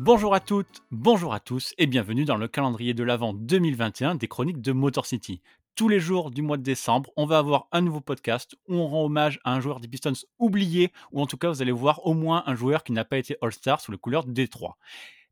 Bonjour 0.00 0.32
à 0.32 0.38
toutes, 0.38 0.84
bonjour 0.92 1.34
à 1.34 1.40
tous 1.40 1.74
et 1.76 1.88
bienvenue 1.88 2.24
dans 2.24 2.36
le 2.36 2.46
calendrier 2.46 2.94
de 2.94 3.02
l'Avent 3.02 3.34
2021 3.34 4.14
des 4.14 4.28
chroniques 4.28 4.60
de 4.60 4.70
Motor 4.70 5.04
City. 5.04 5.42
Tous 5.74 5.88
les 5.88 5.98
jours 5.98 6.30
du 6.30 6.40
mois 6.40 6.56
de 6.56 6.62
décembre, 6.62 7.10
on 7.16 7.26
va 7.26 7.38
avoir 7.38 7.66
un 7.72 7.80
nouveau 7.80 8.00
podcast 8.00 8.54
où 8.68 8.76
on 8.76 8.86
rend 8.86 9.06
hommage 9.06 9.40
à 9.42 9.54
un 9.54 9.60
joueur 9.60 9.80
des 9.80 9.88
Pistons 9.88 10.12
oublié, 10.38 10.92
ou 11.10 11.20
en 11.20 11.26
tout 11.26 11.36
cas 11.36 11.48
vous 11.48 11.62
allez 11.62 11.72
voir 11.72 12.06
au 12.06 12.14
moins 12.14 12.44
un 12.46 12.54
joueur 12.54 12.84
qui 12.84 12.92
n'a 12.92 13.04
pas 13.04 13.18
été 13.18 13.36
All-Star 13.42 13.80
sous 13.80 13.90
les 13.90 13.98
couleurs 13.98 14.24
de 14.24 14.30
Détroit. 14.30 14.78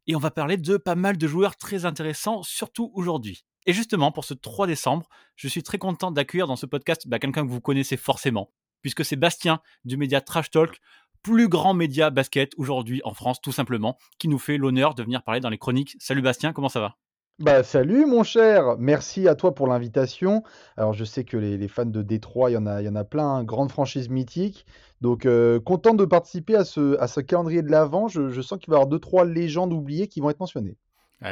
Et 0.09 0.17
on 0.17 0.19
va 0.21 0.33
parler 0.33 0.57
de 0.57 0.77
pas 0.77 0.97
mal 0.97 1.17
de 1.17 1.29
joueurs 1.29 1.55
très 1.55 1.85
intéressants, 1.85 2.43
surtout 2.43 2.91
aujourd'hui. 2.95 3.45
Et 3.67 3.73
justement, 3.73 4.11
pour 4.11 4.25
ce 4.25 4.35
3 4.35 4.67
décembre, 4.67 5.09
je 5.37 5.47
suis 5.47 5.63
très 5.63 5.79
content 5.79 6.11
d'accueillir 6.11 6.49
dans 6.49 6.57
ce 6.57 6.67
podcast 6.67 7.07
bah, 7.07 7.21
quelqu'un 7.21 7.47
que 7.47 7.53
vous 7.53 7.61
connaissez 7.61 7.97
forcément, 7.97 8.51
puisque 8.83 9.05
c'est 9.05 9.15
Bastien 9.15 9.61
du 9.85 9.97
média 9.97 10.21
Trash 10.21 10.51
Talk, 10.51 10.81
plus 11.27 11.49
grand 11.49 11.75
média 11.75 12.11
basket 12.11 12.53
aujourd'hui 12.57 13.01
en 13.05 13.13
France, 13.13 13.41
tout 13.41 13.51
simplement, 13.51 13.99
qui 14.21 14.29
nous 14.29 14.39
fait 14.39 14.59
l'honneur 14.59 14.95
de 14.95 15.03
venir 15.03 15.25
parler 15.25 15.41
dans 15.41 15.49
les 15.49 15.59
chroniques. 15.59 15.97
Salut 15.99 16.23
Bastien, 16.23 16.53
comment 16.53 16.69
ça 16.69 16.79
va? 16.79 16.95
Bah 17.41 17.65
salut 17.65 18.07
mon 18.07 18.23
cher, 18.23 18.77
merci 18.79 19.27
à 19.27 19.35
toi 19.35 19.53
pour 19.53 19.67
l'invitation. 19.67 20.45
Alors 20.77 20.93
je 20.93 21.05
sais 21.05 21.25
que 21.25 21.37
les, 21.37 21.67
fans 21.67 21.85
de 21.85 22.01
Détroit, 22.01 22.51
il 22.51 22.55
y 22.55 22.57
en 22.57 22.65
a, 22.65 22.81
il 22.81 22.85
y 22.85 22.89
en 22.89 22.95
a 22.95 23.03
plein, 23.03 23.27
hein, 23.27 23.45
grande 23.45 23.73
franchise 23.73 24.09
mythique. 24.09 24.67
Donc 25.01 25.27
euh, 25.27 25.59
content 25.59 25.95
de 25.95 26.05
participer 26.05 26.55
à 26.55 26.65
ce, 26.65 26.97
à 27.01 27.09
ce 27.09 27.21
calendrier 27.21 27.63
de 27.63 27.73
l'avant. 27.73 28.07
Je, 28.07 28.41
sens 28.41 28.61
qu'il 28.61 28.71
va 28.71 28.77
y 28.77 28.79
avoir 28.79 28.87
deux 28.87 29.01
trois 29.01 29.25
légendes 29.25 29.73
oubliées 29.73 30.07
qui 30.07 30.21
vont 30.21 30.31
être 30.31 30.39
mentionnées. 30.39 30.77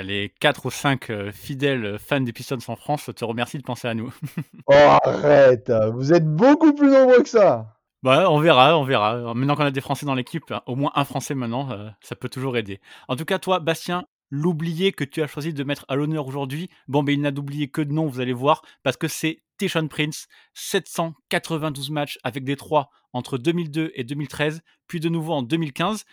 Les 0.03 0.33
4 0.41 0.67
ou 0.67 0.71
5 0.71 1.11
euh, 1.11 1.31
fidèles 1.31 2.01
fans 2.01 2.21
des 2.21 2.33
Pistons 2.33 2.59
en 2.67 2.75
France 2.75 3.11
te 3.15 3.25
remercie 3.25 3.59
de 3.59 3.63
penser 3.63 3.87
à 3.87 3.95
nous. 3.95 4.13
oh 4.67 4.73
arrête, 4.73 5.73
vous 5.93 6.13
êtes 6.13 6.27
beaucoup 6.27 6.75
plus 6.75 6.91
nombreux 6.91 7.23
que 7.23 7.29
ça. 7.29 7.74
Bah, 8.05 8.31
on 8.31 8.39
verra, 8.39 8.77
on 8.79 8.85
verra. 8.85 9.33
Maintenant 9.33 9.57
qu'on 9.57 9.65
a 9.65 9.71
des 9.71 9.81
Français 9.81 10.05
dans 10.05 10.15
l'équipe, 10.15 10.53
au 10.67 10.77
moins 10.77 10.93
un 10.95 11.07
Français 11.07 11.35
maintenant, 11.35 11.71
euh, 11.71 11.89
ça 12.03 12.15
peut 12.15 12.29
toujours 12.29 12.59
aider. 12.59 12.79
En 13.09 13.17
tout 13.17 13.25
cas, 13.25 13.39
toi, 13.39 13.61
Bastien, 13.61 14.05
l'oublié 14.29 14.93
que 14.93 15.05
tu 15.05 15.23
as 15.23 15.27
choisi 15.27 15.55
de 15.55 15.65
mettre 15.65 15.87
à 15.89 15.97
l'honneur 15.97 16.27
aujourd'hui, 16.27 16.69
bon, 16.87 17.03
ben, 17.03 17.13
il 17.13 17.23
n'a 17.23 17.31
d'oublié 17.31 17.69
que 17.69 17.81
de 17.81 17.95
nom, 17.95 18.07
vous 18.07 18.21
allez 18.21 18.35
voir, 18.35 18.61
parce 18.83 18.99
que 18.99 19.09
c'est 19.09 19.43
Tishon 19.57 19.89
Prince, 19.89 20.29
792 20.53 21.89
matchs 21.89 22.19
avec 22.25 22.45
3 22.45 22.91
entre 23.15 23.39
2002 23.39 23.93
et 23.95 24.05
2013, 24.05 24.61
puis 24.87 25.01
de 25.01 25.09
nouveau 25.09 25.33
en 25.33 25.43
2015. 25.43 26.05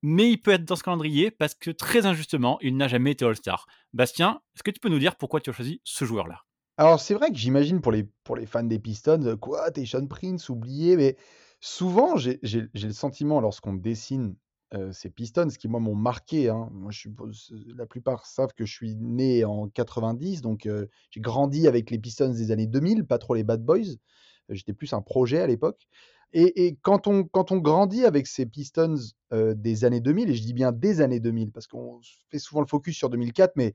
Mais 0.00 0.30
il 0.30 0.38
peut 0.38 0.52
être 0.52 0.64
dans 0.64 0.76
ce 0.76 0.82
calendrier 0.82 1.30
parce 1.30 1.54
que 1.54 1.70
très 1.70 2.06
injustement, 2.06 2.56
il 2.62 2.74
n'a 2.78 2.88
jamais 2.88 3.10
été 3.10 3.26
All-Star. 3.26 3.66
Bastien, 3.92 4.40
est-ce 4.54 4.62
que 4.62 4.70
tu 4.70 4.80
peux 4.80 4.88
nous 4.88 4.98
dire 4.98 5.16
pourquoi 5.16 5.42
tu 5.42 5.50
as 5.50 5.52
choisi 5.52 5.82
ce 5.84 6.06
joueur-là? 6.06 6.40
Alors 6.76 7.00
c'est 7.00 7.14
vrai 7.14 7.30
que 7.30 7.36
j'imagine 7.36 7.80
pour 7.80 7.92
les, 7.92 8.04
pour 8.24 8.36
les 8.36 8.46
fans 8.46 8.64
des 8.64 8.78
Pistons, 8.78 9.36
quoi, 9.38 9.70
t'es 9.70 9.86
Sean 9.86 10.06
Prince, 10.06 10.48
oublié, 10.48 10.96
mais 10.96 11.16
souvent 11.60 12.16
j'ai 12.16 12.40
le 12.42 12.92
sentiment 12.92 13.40
lorsqu'on 13.40 13.74
dessine 13.74 14.36
ces 14.90 15.08
Pistons, 15.08 15.46
qui 15.48 15.68
moi 15.68 15.78
m'ont 15.78 15.94
marqué, 15.94 16.48
hein, 16.48 16.68
je 16.88 16.98
suppose, 16.98 17.54
la 17.76 17.86
plupart 17.86 18.26
savent 18.26 18.54
que 18.54 18.66
je 18.66 18.72
suis 18.72 18.96
né 18.96 19.44
en 19.44 19.68
90, 19.68 20.40
donc 20.40 20.68
j'ai 21.10 21.20
grandi 21.20 21.68
avec 21.68 21.90
les 21.90 21.98
Pistons 21.98 22.30
des 22.30 22.50
années 22.50 22.66
2000, 22.66 23.06
pas 23.06 23.18
trop 23.18 23.34
les 23.34 23.44
Bad 23.44 23.64
Boys, 23.64 23.94
j'étais 24.48 24.72
plus 24.72 24.92
un 24.92 25.00
projet 25.00 25.40
à 25.40 25.46
l'époque. 25.46 25.86
Et, 26.32 26.66
et, 26.66 26.76
quand, 26.82 27.06
on, 27.06 27.22
quand 27.22 27.52
on 27.52 27.58
grandit 27.58 28.04
avec 28.04 28.26
ces 28.26 28.46
Pistons 28.46 28.96
des 29.30 29.84
années 29.84 30.00
2000, 30.00 30.30
et 30.30 30.34
je 30.34 30.42
dis 30.42 30.54
bien 30.54 30.72
des 30.72 31.00
années 31.00 31.20
2000, 31.20 31.52
parce 31.52 31.68
qu'on 31.68 32.00
fait 32.30 32.40
souvent 32.40 32.60
le 32.60 32.66
focus 32.66 32.96
sur 32.96 33.08
2004, 33.10 33.52
mais 33.54 33.74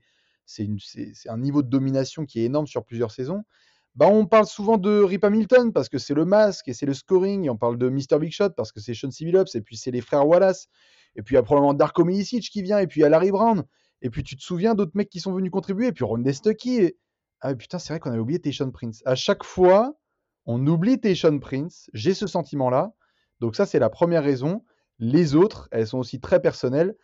c'est 0.50 1.28
un 1.28 1.38
niveau 1.38 1.62
de 1.62 1.68
domination 1.68 2.24
qui 2.24 2.40
est 2.40 2.44
énorme 2.44 2.66
sur 2.66 2.84
plusieurs 2.84 3.12
saisons. 3.12 3.44
Bah, 3.94 4.06
on 4.08 4.26
parle 4.26 4.46
souvent 4.46 4.78
de 4.78 5.02
Rip 5.02 5.24
Hamilton 5.24 5.72
parce 5.72 5.88
que 5.88 5.98
c'est 5.98 6.14
le 6.14 6.24
masque 6.24 6.68
et 6.68 6.72
c'est 6.74 6.86
le 6.86 6.94
scoring. 6.94 7.48
On 7.50 7.56
parle 7.56 7.76
de 7.76 7.88
Mr. 7.88 8.18
Big 8.20 8.32
Shot 8.32 8.50
parce 8.50 8.72
que 8.72 8.80
c'est 8.80 8.94
Sean 8.94 9.08
Billups 9.08 9.54
et 9.54 9.60
puis 9.60 9.76
c'est 9.76 9.90
les 9.90 10.00
frères 10.00 10.26
Wallace. 10.26 10.68
Et 11.16 11.22
puis 11.22 11.34
il 11.34 11.36
y 11.36 11.38
a 11.38 11.42
probablement 11.42 11.74
Darko 11.74 12.04
Milicic 12.04 12.48
qui 12.50 12.62
vient 12.62 12.78
et 12.78 12.86
puis 12.86 13.00
il 13.00 13.02
y 13.02 13.06
a 13.06 13.08
Larry 13.08 13.30
Brown. 13.30 13.64
Et 14.02 14.10
puis 14.10 14.22
tu 14.22 14.36
te 14.36 14.42
souviens 14.42 14.74
d'autres 14.74 14.92
mecs 14.94 15.10
qui 15.10 15.20
sont 15.20 15.32
venus 15.32 15.50
contribuer 15.50 15.88
et 15.88 15.92
puis 15.92 16.04
Ron 16.04 16.22
Stucky. 16.32 16.76
Et... 16.76 16.98
Ah 17.40 17.54
putain, 17.54 17.78
c'est 17.78 17.92
vrai 17.92 18.00
qu'on 18.00 18.10
avait 18.10 18.20
oublié 18.20 18.40
Tayshaun 18.40 18.70
Prince. 18.70 19.02
À 19.06 19.14
chaque 19.14 19.44
fois, 19.44 19.94
on 20.46 20.64
oublie 20.66 21.00
Tayshaun 21.00 21.38
Prince. 21.38 21.90
J'ai 21.92 22.14
ce 22.14 22.26
sentiment-là. 22.26 22.92
Donc 23.40 23.56
ça, 23.56 23.66
c'est 23.66 23.78
la 23.78 23.90
première 23.90 24.22
raison. 24.22 24.64
Les 24.98 25.34
autres, 25.34 25.68
elles 25.72 25.86
sont 25.86 25.98
aussi 25.98 26.20
très 26.20 26.40
personnelles 26.40 26.94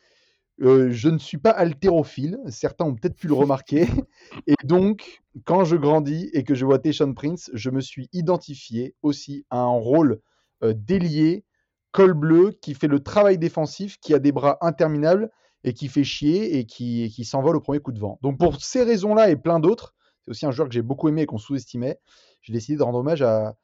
je 0.58 1.08
ne 1.08 1.18
suis 1.18 1.38
pas 1.38 1.50
haltérophile, 1.50 2.38
certains 2.48 2.84
ont 2.84 2.94
peut-être 2.94 3.16
pu 3.16 3.28
le 3.28 3.34
remarquer. 3.34 3.86
Et 4.46 4.54
donc, 4.64 5.22
quand 5.44 5.64
je 5.64 5.76
grandis 5.76 6.30
et 6.32 6.44
que 6.44 6.54
je 6.54 6.64
vois 6.64 6.78
Tayshaun 6.78 7.14
Prince, 7.14 7.50
je 7.52 7.70
me 7.70 7.80
suis 7.80 8.08
identifié 8.12 8.94
aussi 9.02 9.44
à 9.50 9.58
un 9.58 9.66
rôle 9.66 10.20
délié, 10.62 11.44
col 11.92 12.14
bleu, 12.14 12.52
qui 12.62 12.74
fait 12.74 12.88
le 12.88 13.00
travail 13.00 13.38
défensif, 13.38 13.98
qui 14.00 14.14
a 14.14 14.18
des 14.18 14.32
bras 14.32 14.58
interminables 14.60 15.30
et 15.64 15.74
qui 15.74 15.88
fait 15.88 16.04
chier 16.04 16.58
et 16.58 16.64
qui, 16.64 17.10
qui 17.14 17.24
s'envole 17.24 17.56
au 17.56 17.60
premier 17.60 17.80
coup 17.80 17.92
de 17.92 17.98
vent. 17.98 18.18
Donc, 18.22 18.38
pour 18.38 18.62
ces 18.62 18.82
raisons-là 18.82 19.30
et 19.30 19.36
plein 19.36 19.60
d'autres, 19.60 19.94
c'est 20.22 20.30
aussi 20.30 20.46
un 20.46 20.50
joueur 20.50 20.68
que 20.68 20.74
j'ai 20.74 20.82
beaucoup 20.82 21.08
aimé 21.08 21.22
et 21.22 21.26
qu'on 21.26 21.38
sous-estimait, 21.38 21.98
j'ai 22.42 22.52
décidé 22.52 22.78
de 22.78 22.82
rendre 22.82 22.98
hommage 22.98 23.22
à 23.22 23.56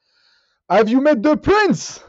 Have 0.69 0.89
You 0.89 1.01
Met 1.01 1.17
the 1.17 1.37
Prince? 1.37 2.05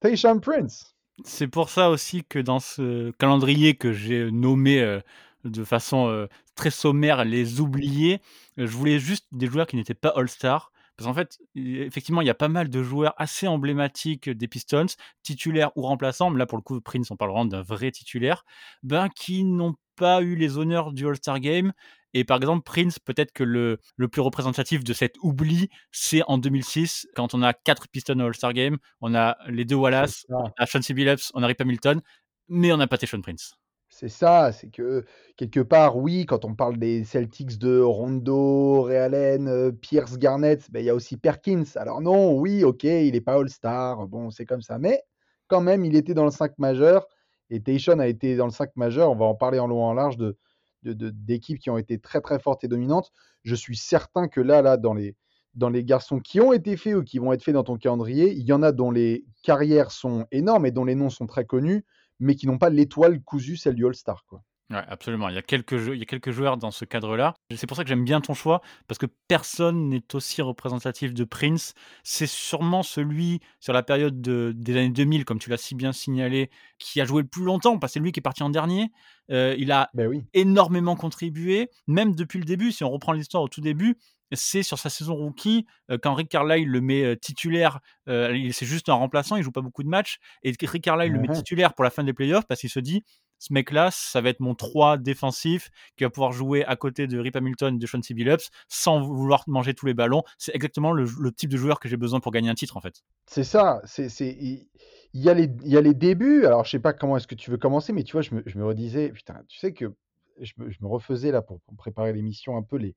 Tayshaun 0.00 0.40
Prince 0.40 0.93
c'est 1.22 1.48
pour 1.48 1.70
ça 1.70 1.90
aussi 1.90 2.24
que 2.24 2.38
dans 2.38 2.58
ce 2.58 3.12
calendrier 3.12 3.76
que 3.76 3.92
j'ai 3.92 4.30
nommé 4.32 4.80
euh, 4.80 5.00
de 5.44 5.62
façon 5.64 6.08
euh, 6.08 6.26
très 6.56 6.70
sommaire 6.70 7.24
les 7.24 7.60
oubliés, 7.60 8.20
euh, 8.58 8.66
je 8.66 8.72
voulais 8.72 8.98
juste 8.98 9.26
des 9.32 9.46
joueurs 9.46 9.66
qui 9.66 9.76
n'étaient 9.76 9.94
pas 9.94 10.12
All-Star. 10.16 10.72
Parce 10.96 11.08
qu'en 11.08 11.14
fait, 11.14 11.38
effectivement, 11.56 12.20
il 12.20 12.26
y 12.26 12.30
a 12.30 12.34
pas 12.34 12.48
mal 12.48 12.68
de 12.68 12.82
joueurs 12.82 13.14
assez 13.16 13.48
emblématiques 13.48 14.30
des 14.30 14.46
Pistons, 14.46 14.86
titulaires 15.24 15.72
ou 15.76 15.82
remplaçants, 15.82 16.30
mais 16.30 16.38
là 16.38 16.46
pour 16.46 16.56
le 16.56 16.62
coup, 16.62 16.80
Prince, 16.80 17.10
on 17.10 17.16
parle 17.16 17.32
vraiment 17.32 17.46
d'un 17.46 17.62
vrai 17.62 17.90
titulaire, 17.90 18.44
ben, 18.84 19.08
qui 19.08 19.42
n'ont 19.42 19.74
pas 19.96 20.22
eu 20.22 20.36
les 20.36 20.56
honneurs 20.56 20.92
du 20.92 21.06
All-Star 21.06 21.40
Game 21.40 21.72
et 22.14 22.24
par 22.24 22.36
exemple, 22.36 22.62
Prince, 22.62 23.00
peut-être 23.00 23.32
que 23.32 23.42
le, 23.42 23.78
le, 23.96 24.08
plus 24.08 24.22
représentatif 24.22 24.84
de 24.84 24.92
cet 24.92 25.16
oubli, 25.20 25.68
c'est 25.90 26.22
en 26.28 26.38
2006, 26.38 27.08
quand 27.16 27.34
on 27.34 27.42
a 27.42 27.52
quatre 27.52 27.88
Pistons 27.88 28.20
au 28.20 28.26
All-Star 28.26 28.52
Game. 28.52 28.78
On 29.00 29.14
a 29.16 29.36
les 29.48 29.64
deux 29.64 29.74
Wallace, 29.74 30.24
on 30.28 30.50
a 30.56 30.66
Sean 30.66 30.80
Billups, 30.94 31.32
on 31.34 31.42
a 31.42 31.46
Rip 31.46 31.60
Hamilton, 31.60 32.00
mais 32.48 32.72
on 32.72 32.76
n'a 32.76 32.86
pas 32.86 32.96
Sean 33.04 33.20
Prince. 33.20 33.54
C'est 33.88 34.08
ça, 34.08 34.50
c'est 34.52 34.70
que 34.70 35.04
quelque 35.36 35.60
part, 35.60 35.96
oui, 35.96 36.24
quand 36.26 36.44
on 36.44 36.54
parle 36.54 36.78
des 36.78 37.04
Celtics 37.04 37.58
de 37.58 37.80
Rondo, 37.80 38.82
Ray 38.82 38.96
Allen, 38.96 39.48
euh, 39.48 39.70
Pierce 39.72 40.18
Garnett, 40.18 40.68
ben, 40.70 40.80
il 40.80 40.86
y 40.86 40.90
a 40.90 40.94
aussi 40.94 41.16
Perkins. 41.16 41.64
Alors 41.76 42.00
non, 42.00 42.36
oui, 42.36 42.64
ok, 42.64 42.84
il 42.84 43.12
n'est 43.12 43.20
pas 43.20 43.34
All-Star, 43.34 44.06
bon, 44.08 44.30
c'est 44.30 44.46
comme 44.46 44.62
ça, 44.62 44.78
mais 44.78 45.02
quand 45.48 45.60
même, 45.60 45.84
il 45.84 45.94
était 45.96 46.14
dans 46.14 46.24
le 46.24 46.30
5 46.30 46.58
majeur, 46.58 47.06
et 47.50 47.60
Tayshaun 47.60 47.98
a 47.98 48.06
été 48.06 48.36
dans 48.36 48.46
le 48.46 48.52
5 48.52 48.70
majeur, 48.76 49.10
on 49.10 49.16
va 49.16 49.26
en 49.26 49.34
parler 49.34 49.58
en 49.58 49.66
long 49.66 49.80
et 49.80 49.90
en 49.90 49.94
large 49.94 50.16
de, 50.16 50.36
d'équipes 50.84 51.58
qui 51.58 51.70
ont 51.70 51.78
été 51.78 51.98
très 51.98 52.20
très 52.20 52.38
fortes 52.38 52.64
et 52.64 52.68
dominantes. 52.68 53.10
Je 53.42 53.54
suis 53.54 53.76
certain 53.76 54.28
que 54.28 54.40
là, 54.40 54.62
là, 54.62 54.76
dans 54.76 54.94
les, 54.94 55.16
dans 55.54 55.68
les 55.68 55.84
garçons 55.84 56.20
qui 56.20 56.40
ont 56.40 56.52
été 56.52 56.76
faits 56.76 56.96
ou 56.96 57.02
qui 57.02 57.18
vont 57.18 57.32
être 57.32 57.42
faits 57.42 57.54
dans 57.54 57.64
ton 57.64 57.76
calendrier, 57.76 58.32
il 58.32 58.44
y 58.44 58.52
en 58.52 58.62
a 58.62 58.72
dont 58.72 58.90
les 58.90 59.24
carrières 59.42 59.90
sont 59.90 60.26
énormes 60.32 60.66
et 60.66 60.70
dont 60.70 60.84
les 60.84 60.94
noms 60.94 61.10
sont 61.10 61.26
très 61.26 61.44
connus, 61.44 61.84
mais 62.20 62.34
qui 62.34 62.46
n'ont 62.46 62.58
pas 62.58 62.70
l'étoile 62.70 63.22
cousue, 63.22 63.56
celle 63.56 63.74
du 63.74 63.86
All-Star. 63.86 64.24
Quoi. 64.26 64.42
Ouais, 64.70 64.82
absolument. 64.88 65.28
Il 65.28 65.34
y, 65.34 65.38
a 65.38 65.42
quelques 65.42 65.72
il 65.72 65.98
y 65.98 66.02
a 66.02 66.06
quelques 66.06 66.30
joueurs 66.30 66.56
dans 66.56 66.70
ce 66.70 66.86
cadre-là. 66.86 67.34
C'est 67.54 67.66
pour 67.66 67.76
ça 67.76 67.82
que 67.82 67.88
j'aime 67.88 68.04
bien 68.04 68.22
ton 68.22 68.32
choix, 68.32 68.62
parce 68.88 68.96
que 68.96 69.04
personne 69.28 69.90
n'est 69.90 70.14
aussi 70.14 70.40
représentatif 70.40 71.12
de 71.12 71.24
Prince. 71.24 71.74
C'est 72.02 72.26
sûrement 72.26 72.82
celui, 72.82 73.40
sur 73.60 73.74
la 73.74 73.82
période 73.82 74.22
des 74.22 74.76
années 74.76 74.88
2000, 74.88 75.26
comme 75.26 75.38
tu 75.38 75.50
l'as 75.50 75.58
si 75.58 75.74
bien 75.74 75.92
signalé, 75.92 76.50
qui 76.78 77.00
a 77.02 77.04
joué 77.04 77.22
le 77.22 77.28
plus 77.28 77.44
longtemps, 77.44 77.78
parce 77.78 77.92
que 77.92 77.94
c'est 77.94 78.00
lui 78.00 78.10
qui 78.10 78.20
est 78.20 78.22
parti 78.22 78.42
en 78.42 78.48
dernier. 78.48 78.90
Euh, 79.30 79.54
il 79.58 79.70
a 79.70 79.90
ben 79.92 80.24
énormément 80.32 80.96
contribué, 80.96 81.68
même 81.86 82.14
depuis 82.14 82.38
le 82.38 82.46
début. 82.46 82.72
Si 82.72 82.84
on 82.84 82.90
reprend 82.90 83.12
l'histoire 83.12 83.42
au 83.42 83.48
tout 83.48 83.60
début, 83.60 83.98
c'est 84.32 84.62
sur 84.62 84.78
sa 84.78 84.88
saison 84.88 85.14
rookie, 85.14 85.66
euh, 85.90 85.98
quand 86.02 86.14
Rick 86.14 86.30
Carlisle 86.30 86.68
le 86.68 86.80
met 86.80 87.04
euh, 87.04 87.16
titulaire, 87.16 87.80
c'est 88.06 88.66
juste 88.66 88.88
un 88.88 88.94
remplaçant, 88.94 89.36
il 89.36 89.42
joue 89.42 89.52
pas 89.52 89.60
beaucoup 89.60 89.82
de 89.82 89.88
matchs, 89.88 90.18
et 90.42 90.54
Rick 90.62 90.84
Carlisle 90.84 91.12
le 91.12 91.20
met 91.20 91.28
titulaire 91.28 91.74
pour 91.74 91.84
la 91.84 91.90
fin 91.90 92.02
des 92.02 92.14
playoffs 92.14 92.46
parce 92.46 92.60
qu'il 92.60 92.70
se 92.70 92.80
dit 92.80 93.02
ce 93.38 93.52
mec-là, 93.52 93.90
ça 93.90 94.20
va 94.20 94.30
être 94.30 94.40
mon 94.40 94.54
3 94.54 94.98
défensif 94.98 95.70
qui 95.96 96.04
va 96.04 96.10
pouvoir 96.10 96.32
jouer 96.32 96.64
à 96.64 96.76
côté 96.76 97.06
de 97.06 97.18
Rip 97.18 97.36
Hamilton, 97.36 97.78
de 97.78 97.86
Sean 97.86 98.00
Billups, 98.10 98.50
sans 98.68 99.00
vouloir 99.00 99.44
manger 99.46 99.74
tous 99.74 99.86
les 99.86 99.94
ballons. 99.94 100.22
C'est 100.38 100.54
exactement 100.54 100.92
le, 100.92 101.06
type 101.32 101.50
de 101.50 101.56
joueur 101.56 101.80
que 101.80 101.88
j'ai 101.88 101.96
besoin 101.96 102.20
pour 102.20 102.32
gagner 102.32 102.48
un 102.48 102.54
titre, 102.54 102.76
en 102.76 102.80
fait. 102.80 103.02
C'est 103.26 103.44
ça. 103.44 103.80
C'est, 103.84 104.08
il, 104.20 104.66
y 105.12 105.28
a 105.28 105.34
les, 105.34 105.50
il 105.62 105.70
y 105.70 105.76
a 105.76 105.80
les 105.80 105.94
débuts. 105.94 106.46
Alors, 106.46 106.64
je 106.64 106.70
sais 106.70 106.78
pas 106.78 106.92
comment 106.92 107.16
est-ce 107.16 107.26
que 107.26 107.34
tu 107.34 107.50
veux 107.50 107.58
commencer, 107.58 107.92
mais 107.92 108.04
tu 108.04 108.12
vois, 108.12 108.22
je 108.22 108.34
me, 108.34 108.42
je 108.46 108.58
me 108.58 108.64
redisais, 108.64 109.10
putain, 109.10 109.42
tu 109.48 109.58
sais 109.58 109.72
que 109.72 109.94
je 110.40 110.52
me, 110.58 110.70
je 110.70 110.78
me 110.80 110.88
refaisais 110.88 111.30
là 111.30 111.42
pour, 111.42 111.60
préparer 111.76 112.12
l'émission 112.12 112.56
un 112.56 112.62
peu 112.62 112.76
les, 112.76 112.94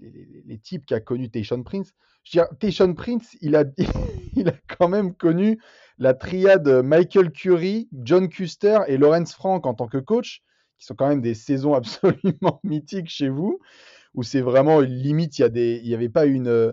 les, 0.00 0.42
les, 0.44 0.58
types 0.58 0.86
qu'a 0.86 1.00
connu 1.00 1.30
Tayshaun 1.30 1.62
Prince. 1.62 1.92
Je 2.24 2.40
veux 2.40 2.70
dire, 2.70 2.94
Prince, 2.94 3.36
il 3.40 3.56
a, 3.56 3.64
il 4.36 4.48
a 4.48 4.54
quand 4.78 4.88
même 4.88 5.14
connu 5.14 5.60
la 5.98 6.14
triade 6.14 6.68
Michael 6.82 7.30
Curry, 7.30 7.88
John 7.92 8.28
Custer 8.28 8.80
et 8.88 8.96
Lawrence 8.96 9.34
Frank 9.34 9.66
en 9.66 9.74
tant 9.74 9.86
que 9.86 9.98
coach, 9.98 10.42
qui 10.78 10.86
sont 10.86 10.94
quand 10.94 11.08
même 11.08 11.20
des 11.20 11.34
saisons 11.34 11.74
absolument 11.74 12.60
mythiques 12.64 13.10
chez 13.10 13.28
vous, 13.28 13.60
où 14.14 14.22
c'est 14.22 14.40
vraiment 14.40 14.80
limite, 14.80 15.38
il 15.38 15.82
n'y 15.84 15.94
avait 15.94 16.08
pas 16.08 16.26
une. 16.26 16.72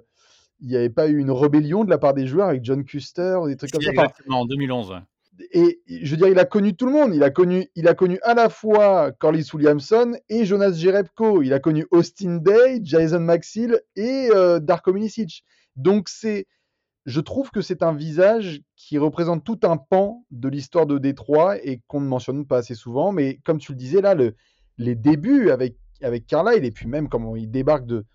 il 0.60 0.68
n'y 0.68 0.76
avait 0.76 0.90
pas 0.90 1.08
eu 1.08 1.18
une 1.18 1.32
rébellion 1.32 1.84
de 1.84 1.90
la 1.90 1.98
part 1.98 2.14
des 2.14 2.28
joueurs 2.28 2.50
avec 2.50 2.64
John 2.64 2.84
Custer 2.84 3.38
ou 3.42 3.48
des 3.48 3.58
trucs 3.58 3.72
comme 3.72 3.82
ça. 3.82 3.92
Exactement, 3.92 4.42
en 4.42 4.46
2011. 4.46 5.02
Et 5.52 5.82
je 5.88 6.12
veux 6.12 6.18
dire, 6.18 6.28
il 6.28 6.40
a 6.40 6.46
connu 6.46 6.76
tout 6.76 6.86
le 6.86 6.92
monde. 6.92 7.14
Il 7.14 7.24
a 7.24 7.30
connu, 7.30 7.68
il 7.76 7.88
a 7.88 7.94
connu 7.94 8.20
à 8.24 8.34
la 8.34 8.50
fois 8.50 9.12
Corliss 9.12 9.54
Williamson 9.54 10.16
et 10.30 10.46
Jonas 10.46 10.74
Jerebko. 10.74 11.42
Il 11.44 11.54
a 11.54 11.60
connu 11.60 11.86
Austin 11.92 12.38
Day, 12.38 12.80
Jason 12.84 13.20
Maxill 13.20 13.82
et 13.96 14.30
euh, 14.34 14.60
Darko 14.60 14.94
Milicic. 14.94 15.44
Donc 15.76 16.10
c'est, 16.10 16.48
je 17.06 17.22
trouve 17.22 17.52
que 17.52 17.62
c'est 17.62 17.84
un 17.84 17.94
visage 17.94 18.62
qui 18.76 18.98
représente 18.98 19.44
tout 19.44 19.60
un 19.64 19.78
pan 19.78 20.26
de 20.32 20.50
l'histoire 20.50 20.88
de 20.88 20.98
Détroit 20.98 21.64
et 21.64 21.82
qu'on 21.88 22.02
ne 22.02 22.08
mentionne 22.08 22.46
pas 22.46 22.58
assez 22.58 22.76
souvent. 22.76 23.12
Mais 23.12 23.40
comme 23.44 23.60
tu 23.60 23.74
le 23.74 23.78
disais 23.78 24.02
là, 24.02 24.16
le, 24.16 24.36
les 24.78 24.96
débuts 24.96 25.52
avec, 25.52 25.78
avec 26.02 26.26
Carlisle 26.26 26.66
et 26.66 26.72
puis 26.72 26.88
même 26.88 27.10
comment 27.10 27.36
il 27.36 27.50
débarque 27.50 27.86
de, 27.86 28.06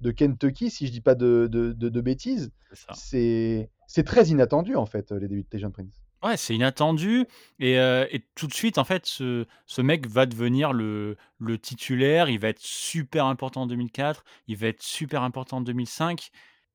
de 0.00 0.10
Kentucky, 0.10 0.68
si 0.68 0.86
je 0.88 0.92
dis 0.92 1.00
pas 1.00 1.14
de, 1.14 1.48
de, 1.50 1.72
de, 1.72 1.88
de 1.88 2.00
bêtises, 2.00 2.50
c'est 2.94 3.68
très 4.04 4.26
inattendu 4.26 4.74
en 4.74 4.86
fait, 4.86 5.12
les 5.12 5.28
débuts 5.28 5.44
de 5.44 5.48
Tejan 5.48 5.70
Prince. 5.70 6.01
Ouais, 6.22 6.36
c'est 6.36 6.54
inattendu 6.54 7.26
et 7.58 7.74
et 7.74 8.24
tout 8.36 8.46
de 8.46 8.54
suite, 8.54 8.78
en 8.78 8.84
fait, 8.84 9.06
ce 9.06 9.44
ce 9.66 9.82
mec 9.82 10.06
va 10.06 10.24
devenir 10.26 10.72
le 10.72 11.16
le 11.38 11.58
titulaire. 11.58 12.28
Il 12.28 12.38
va 12.38 12.48
être 12.48 12.60
super 12.60 13.26
important 13.26 13.62
en 13.62 13.66
2004, 13.66 14.24
il 14.46 14.56
va 14.56 14.68
être 14.68 14.82
super 14.82 15.22
important 15.24 15.56
en 15.58 15.60
2005 15.62 16.30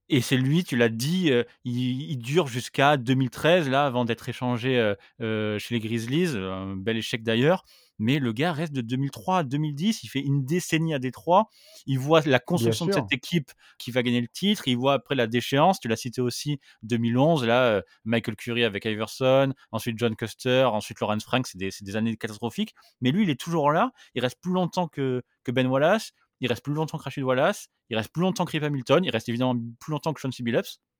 et 0.09 0.21
c'est 0.21 0.37
lui, 0.37 0.63
tu 0.65 0.75
l'as 0.77 0.89
dit, 0.89 1.31
il 1.65 2.17
dure 2.17 2.47
jusqu'à 2.47 2.97
2013 2.97 3.69
là, 3.69 3.85
avant 3.85 4.05
d'être 4.05 4.27
échangé, 4.29 4.93
chez 5.19 5.59
les 5.71 5.79
Grizzlies, 5.79 6.35
un 6.37 6.75
bel 6.75 6.97
échec 6.97 7.23
d'ailleurs 7.23 7.63
mais 7.99 8.19
le 8.19 8.31
gars 8.33 8.53
reste 8.53 8.73
de 8.73 8.81
2003 8.81 9.39
à 9.39 9.43
2010, 9.43 10.03
il 10.03 10.07
fait 10.07 10.19
une 10.19 10.45
décennie 10.45 10.93
à 10.93 10.99
Détroit. 10.99 11.49
Il 11.85 11.99
voit 11.99 12.21
la 12.25 12.39
construction 12.39 12.85
de 12.85 12.93
cette 12.93 13.11
équipe 13.11 13.51
qui 13.77 13.91
va 13.91 14.03
gagner 14.03 14.21
le 14.21 14.27
titre, 14.27 14.67
il 14.67 14.77
voit 14.77 14.93
après 14.93 15.15
la 15.15 15.27
déchéance, 15.27 15.79
tu 15.79 15.87
l'as 15.87 15.95
cité 15.95 16.21
aussi, 16.21 16.59
2011, 16.83 17.45
là, 17.45 17.63
euh, 17.63 17.81
Michael 18.05 18.35
Curry 18.35 18.63
avec 18.63 18.85
Iverson, 18.85 19.53
ensuite 19.71 19.97
John 19.97 20.15
Custer, 20.15 20.63
ensuite 20.63 20.99
Lawrence 20.99 21.23
Frank, 21.23 21.47
c'est 21.47 21.57
des, 21.57 21.95
années 21.95 22.15
catastrophiques. 22.17 22.73
Mais 23.01 23.11
lui, 23.11 23.23
il 23.23 23.29
est 23.29 23.39
toujours 23.39 23.71
là, 23.71 23.91
il 24.13 24.21
reste 24.21 24.39
plus 24.41 24.53
longtemps 24.53 24.87
que, 24.87 25.23
que 25.43 25.51
Ben 25.51 25.67
Wallace, 25.67 26.11
il 26.39 26.47
reste 26.47 26.63
plus 26.63 26.73
longtemps 26.73 26.97
que 26.97 27.03
Rashid 27.03 27.23
Wallace, 27.23 27.69
il 27.89 27.97
reste 27.97 28.11
plus 28.11 28.21
longtemps 28.21 28.45
que 28.45 28.51
Rip 28.51 28.63
Hamilton, 28.63 29.03
il 29.03 29.09
reste 29.09 29.29
évidemment 29.29 29.55
plus 29.79 29.91
longtemps 29.91 30.13
que 30.13 30.21
Sean 30.21 30.31
C 30.31 30.43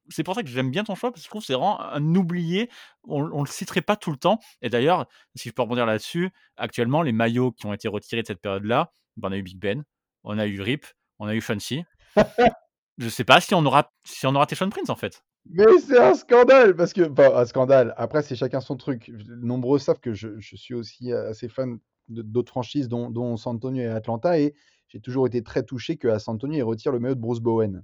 c'est 0.09 0.23
pour 0.23 0.35
ça 0.35 0.43
que 0.43 0.49
j'aime 0.49 0.71
bien 0.71 0.83
ton 0.83 0.95
choix, 0.95 1.11
parce 1.11 1.21
que 1.21 1.25
je 1.25 1.29
trouve 1.29 1.41
que 1.41 1.47
c'est 1.47 1.53
vraiment 1.53 1.81
un 1.81 2.15
oublié. 2.15 2.69
On, 3.03 3.23
ne 3.23 3.45
le 3.45 3.51
citerait 3.51 3.81
pas 3.81 3.95
tout 3.95 4.11
le 4.11 4.17
temps. 4.17 4.39
Et 4.61 4.69
d'ailleurs, 4.69 5.07
si 5.35 5.49
je 5.49 5.53
peux 5.53 5.61
rebondir 5.61 5.85
là-dessus, 5.85 6.29
actuellement, 6.55 7.01
les 7.01 7.11
maillots 7.11 7.51
qui 7.51 7.65
ont 7.65 7.73
été 7.73 7.87
retirés 7.87 8.21
de 8.21 8.27
cette 8.27 8.41
période-là, 8.41 8.91
ben, 9.17 9.29
on 9.29 9.31
a 9.31 9.37
eu 9.37 9.43
Big 9.43 9.59
Ben, 9.59 9.83
on 10.23 10.37
a 10.37 10.45
eu 10.45 10.61
Rip, 10.61 10.85
on 11.19 11.27
a 11.27 11.35
eu 11.35 11.41
Fancy. 11.41 11.83
je 12.97 13.09
sais 13.09 13.23
pas 13.23 13.41
si 13.41 13.53
on 13.53 13.65
aura, 13.65 13.91
si 14.03 14.25
on 14.25 14.35
aura 14.35 14.45
Teshon 14.45 14.69
Prince 14.69 14.89
en 14.89 14.95
fait. 14.95 15.23
Mais 15.49 15.65
c'est 15.79 15.97
un 15.97 16.13
scandale 16.13 16.75
parce 16.75 16.93
que, 16.93 17.01
un 17.33 17.45
scandale. 17.45 17.93
Après, 17.97 18.21
c'est 18.21 18.35
chacun 18.35 18.59
son 18.59 18.75
truc. 18.75 19.11
Nombreux 19.29 19.79
savent 19.79 19.99
que 19.99 20.13
je, 20.13 20.39
suis 20.39 20.73
aussi 20.73 21.13
assez 21.13 21.47
fan 21.47 21.79
d'autres 22.09 22.51
franchises, 22.51 22.87
dont, 22.87 23.09
dont 23.09 23.37
San 23.37 23.55
Antonio 23.55 23.83
et 23.83 23.87
Atlanta, 23.87 24.39
et 24.39 24.53
j'ai 24.87 24.99
toujours 24.99 25.27
été 25.27 25.43
très 25.43 25.63
touché 25.63 25.97
que 25.97 26.07
à 26.07 26.19
San 26.19 26.35
Antonio, 26.35 26.57
il 26.57 26.63
retire 26.63 26.91
le 26.91 26.99
maillot 26.99 27.15
de 27.15 27.19
Bruce 27.19 27.39
Bowen. 27.39 27.83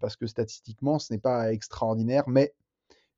Parce 0.00 0.16
que 0.16 0.26
statistiquement, 0.26 0.98
ce 0.98 1.12
n'est 1.12 1.18
pas 1.18 1.52
extraordinaire, 1.52 2.28
mais, 2.28 2.54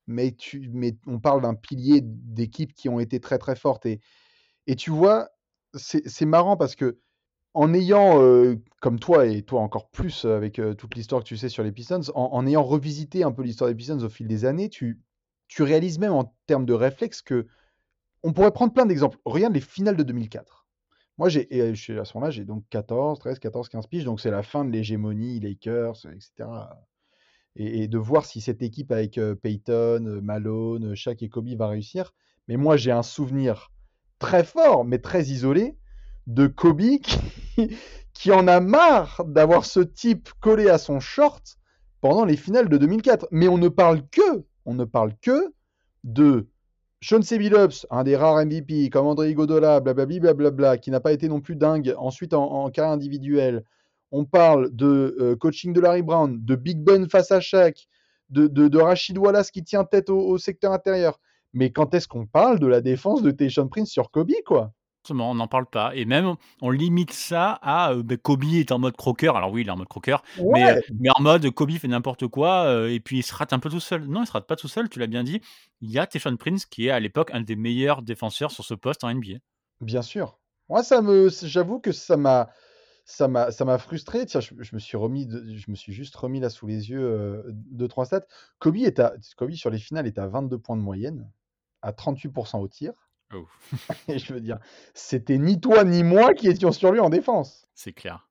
mais, 0.07 0.33
tu, 0.33 0.71
mais 0.73 0.97
on 1.07 1.21
parle 1.21 1.43
d'un 1.43 1.55
pilier 1.55 2.01
d'équipes 2.03 2.73
qui 2.73 2.89
ont 2.89 2.99
été 2.99 3.21
très 3.21 3.39
très 3.39 3.57
fortes. 3.57 3.87
Et, 3.87 4.01
et 4.67 4.77
tu 4.77 4.91
vois, 4.91 5.29
c'est 5.75 6.25
marrant 6.25 6.57
parce 6.57 6.75
que 6.75 6.99
en 7.55 7.73
ayant, 7.73 8.21
comme 8.81 8.99
toi 8.99 9.27
et 9.27 9.43
toi 9.43 9.61
encore 9.61 9.89
plus 9.91 10.25
avec 10.27 10.61
toute 10.77 10.95
l'histoire 10.95 11.23
que 11.23 11.29
tu 11.29 11.37
sais 11.37 11.49
sur 11.49 11.63
les 11.63 11.73
Pistons, 11.73 12.03
en, 12.15 12.47
ayant 12.47 12.63
revisité 12.63 13.23
un 13.23 13.33
peu 13.33 13.43
l'histoire 13.43 13.71
des 13.71 13.77
Pistons 13.77 14.03
au 14.03 14.09
fil 14.09 14.27
des 14.27 14.45
années, 14.45 14.69
tu, 14.69 15.01
tu 15.49 15.63
réalises 15.63 15.99
même 15.99 16.13
en 16.13 16.35
termes 16.47 16.67
de 16.67 16.75
réflexe 16.75 17.23
que 17.23 17.47
on 18.23 18.33
pourrait 18.33 18.51
prendre 18.51 18.73
plein 18.73 18.87
d'exemples. 18.87 19.19
Regarde 19.25 19.55
les 19.55 19.61
finales 19.61 19.97
de 19.97 20.03
2004. 20.03 20.66
Moi, 21.19 21.29
j'ai, 21.29 21.49
à 21.61 21.75
ce 21.75 21.93
moment-là, 22.15 22.31
j'ai 22.31 22.45
donc 22.45 22.65
14, 22.71 23.19
13, 23.19 23.39
14, 23.39 23.69
15 23.69 23.87
piges, 23.87 24.05
donc 24.05 24.21
c'est 24.21 24.31
la 24.31 24.43
fin 24.43 24.65
de 24.65 24.71
l'hégémonie, 24.71 25.41
Lakers, 25.41 26.07
etc. 26.07 26.49
Et, 27.57 27.89
de 27.89 27.99
voir 27.99 28.27
si 28.27 28.43
cette 28.43 28.63
équipe 28.63 28.93
avec 28.93 29.19
Peyton, 29.43 30.21
Malone, 30.23 30.95
Shaq 30.95 31.23
et 31.23 31.31
Kobe 31.31 31.49
va 31.57 31.69
réussir. 31.69 32.13
Mais 32.49 32.57
moi, 32.57 32.77
j'ai 32.77 32.93
un 32.93 33.03
souvenir 33.03 33.73
très 34.19 34.45
fort, 34.45 34.85
mais 34.85 34.99
très 34.99 35.25
isolé, 35.25 35.79
de 36.27 36.47
Kobe 36.47 36.81
qui, 37.03 37.77
qui 38.13 38.33
en 38.33 38.47
a 38.47 38.61
marre 38.61 39.25
d'avoir 39.27 39.65
ce 39.65 39.81
type 39.81 40.29
collé 40.41 40.69
à 40.69 40.79
son 40.79 41.01
short 41.01 41.59
pendant 42.01 42.25
les 42.25 42.37
finales 42.37 42.69
de 42.69 42.77
2004. 42.77 43.29
Mais 43.31 43.49
on 43.49 43.59
ne 43.59 43.69
parle 43.69 44.07
que, 44.09 44.45
on 44.65 44.75
ne 44.75 44.85
parle 44.85 45.13
que 45.21 45.55
de 46.05 46.49
Sean 47.03 47.21
Billups, 47.21 47.87
un 47.91 48.05
des 48.05 48.17
rares 48.17 48.45
MVP, 48.45 48.89
comme 48.91 49.07
André 49.07 49.35
Godola, 49.35 49.81
blablabla, 49.81 50.19
blablabla, 50.19 50.79
qui 50.79 50.91
n'a 50.91 51.01
pas 51.01 51.13
été 51.13 51.29
non 51.29 51.41
plus 51.41 51.55
dingue 51.55 51.95
ensuite 51.99 52.33
en, 52.33 52.71
carrière 52.71 52.93
individuelle. 52.93 53.65
On 54.13 54.25
parle 54.25 54.75
de 54.75 55.17
euh, 55.21 55.37
coaching 55.37 55.73
de 55.73 55.81
Larry 55.81 56.03
Brown, 56.03 56.39
de 56.43 56.55
Big 56.55 56.79
Ben 56.79 57.09
face 57.09 57.33
à 57.33 57.41
Shaq, 57.41 57.87
de, 58.31 58.79
Rachid 58.79 59.19
Wallace 59.19 59.51
qui 59.51 59.63
tient 59.63 59.85
tête 59.85 60.09
au, 60.11 60.39
secteur 60.39 60.73
intérieur. 60.73 61.21
Mais 61.53 61.71
quand 61.71 61.95
est-ce 61.95 62.09
qu'on 62.09 62.27
parle 62.27 62.59
de 62.59 62.67
la 62.67 62.81
défense 62.81 63.23
de 63.23 63.31
Tayshaun 63.31 63.69
Prince 63.69 63.91
sur 63.91 64.11
Kobe, 64.11 64.33
quoi? 64.45 64.73
On 65.11 65.35
n'en 65.35 65.49
parle 65.49 65.67
pas. 65.67 65.95
Et 65.95 66.05
même, 66.05 66.35
on 66.61 66.71
limite 66.71 67.13
ça 67.13 67.59
à 67.63 67.93
euh, 67.93 68.03
ben, 68.03 68.17
Kobe 68.17 68.45
est 68.45 68.73
en 68.73 68.79
mode 68.79 68.97
croqueur. 68.97 69.37
Alors 69.37 69.53
oui, 69.53 69.63
il 69.63 69.69
est 69.69 69.71
en 69.71 69.77
mode 69.77 69.89
croqueur, 69.89 70.23
mais, 70.53 70.77
euh, 70.77 70.81
mais, 70.99 71.09
en 71.17 71.23
mode 71.23 71.49
Kobe 71.51 71.73
fait 71.73 71.89
n'importe 71.89 72.27
quoi 72.29 72.65
euh, 72.67 72.89
et 72.89 73.01
puis 73.01 73.19
il 73.19 73.23
se 73.23 73.35
rate 73.35 73.53
un 73.53 73.59
peu 73.59 73.71
tout 73.71 73.81
seul. 73.81 74.07
Non, 74.07 74.23
il 74.23 74.27
se 74.27 74.33
rate 74.33 74.47
pas 74.47 74.57
tout 74.57 74.69
seul, 74.69 74.89
tu 74.89 74.99
l'as 74.99 75.07
bien 75.07 75.25
dit. 75.25 75.41
Il 75.81 75.91
y 75.91 75.99
a 75.99 76.07
Teshon 76.07 76.37
Prince 76.37 76.67
qui 76.67 76.87
est 76.87 76.91
à 76.91 77.01
l'époque 77.01 77.31
un 77.33 77.41
des 77.41 77.57
meilleurs 77.57 78.03
défenseurs 78.03 78.51
sur 78.51 78.65
ce 78.65 78.75
poste 78.75 79.05
en 79.05 79.13
NBA. 79.13 79.39
Bien 79.81 80.03
sûr. 80.03 80.39
Moi, 80.69 80.83
ça 80.83 81.03
me, 81.03 81.29
j'avoue 81.29 81.79
que 81.79 81.93
ça 81.93 82.17
m'a, 82.17 82.49
ça 83.05 83.29
m'a, 83.29 83.51
ça 83.51 83.65
m'a 83.65 83.79
frustré. 83.79 84.27
Tiens, 84.27 84.41
je, 84.41 84.55
me 84.55 84.79
suis 84.81 84.97
remis, 84.97 85.29
je 85.31 85.71
me 85.71 85.77
suis 85.77 85.93
juste 85.93 86.17
remis 86.17 86.41
là 86.41 86.51
sous 86.51 86.67
les 86.67 86.91
yeux 86.91 87.45
deux 87.47 87.89
trois 87.89 88.07
stats. 88.07 88.27
Kobe 88.59 88.77
est 88.77 88.99
à, 88.99 89.15
Kobe 89.37 89.53
sur 89.53 89.71
les 89.71 89.79
finales 89.79 90.07
est 90.07 90.19
à 90.19 90.27
22 90.27 90.59
points 90.59 90.77
de 90.77 90.83
moyenne, 90.83 91.31
à 91.83 91.93
38% 91.93 92.59
au 92.59 92.69
tir. 92.69 92.93
Oh. 93.35 93.47
Et 94.09 94.19
je 94.19 94.33
veux 94.33 94.41
dire, 94.41 94.59
c'était 94.95 95.39
ni 95.39 95.61
toi 95.61 95.85
ni 95.85 96.03
moi 96.03 96.35
qui 96.35 96.49
étions 96.49 96.73
sur 96.73 96.93
lui 96.93 97.01
en 97.01 97.11
défense. 97.11 97.69
C'est 97.75 97.93
clair. 97.93 98.29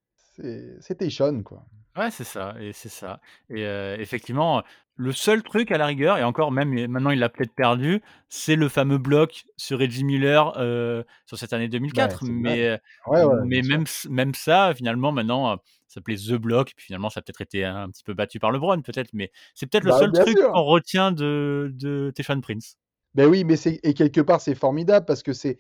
C'était 0.82 1.10
Sean, 1.10 1.44
quoi. 1.44 1.66
Ouais, 1.98 2.12
c'est 2.12 2.26
ça, 2.26 2.56
et 2.60 2.74
c'est 2.74 2.90
ça. 2.90 3.22
Et 3.50 3.66
euh, 3.66 3.96
effectivement, 3.98 4.64
le 4.98 5.14
seul 5.14 5.44
truc 5.44 5.72
à 5.72 5.78
la 5.78 5.86
rigueur, 5.86 6.18
et 6.18 6.24
encore 6.24 6.52
même 6.52 6.88
maintenant 6.88 7.12
il 7.12 7.20
l'a 7.20 7.30
peut-être 7.30 7.54
perdu, 7.54 8.02
c'est 8.28 8.58
le 8.58 8.68
fameux 8.68 8.98
bloc 8.98 9.46
sur 9.56 9.80
Reggie 9.80 10.04
Miller 10.04 10.54
euh, 10.58 11.04
sur 11.26 11.38
cette 11.38 11.54
année 11.54 11.70
2004. 11.70 12.26
mais 12.26 12.68
euh, 12.68 13.42
mais 13.46 13.62
même, 13.62 13.86
même 14.10 14.34
ça, 14.34 14.74
finalement, 14.76 15.14
maintenant, 15.14 15.56
ça 15.88 15.96
s'appelait 15.96 16.18
The 16.18 16.34
Block, 16.34 16.74
puis 16.76 16.88
finalement 16.88 17.10
ça 17.10 17.20
a 17.20 17.24
peut-être 17.24 17.42
été 17.42 17.64
un, 17.64 17.90
petit 17.90 18.04
peu 18.04 18.14
battu 18.14 18.40
par 18.40 18.52
LeBron, 18.52 18.82
peut-être, 18.82 19.12
mais 19.14 19.32
c'est 19.54 19.66
peut-être 19.66 19.86
le 19.86 19.92
bah, 19.92 20.00
seul 20.00 20.12
truc 20.12 20.36
qu'on 20.38 20.64
retient 20.64 21.14
de, 21.14 21.72
de 21.76 22.12
Teshon 22.14 22.42
Prince. 22.42 22.78
Ben 23.16 23.30
oui, 23.30 23.46
mais 23.46 23.56
c'est 23.56 23.80
et 23.84 23.94
quelque 23.94 24.20
part 24.20 24.42
c'est 24.42 24.56
formidable 24.56 25.06
parce 25.06 25.24
que 25.24 25.32
c'est 25.32 25.58